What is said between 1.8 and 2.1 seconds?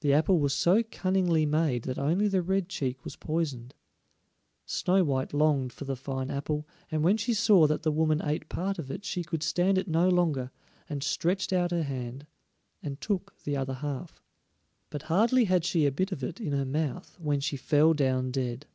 that